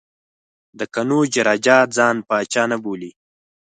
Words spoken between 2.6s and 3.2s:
نه بولي.